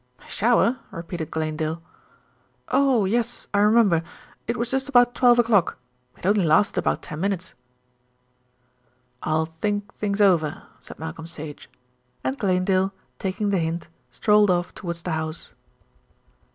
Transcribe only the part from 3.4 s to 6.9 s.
I remember, it was just about twelve o'clock; it only lasted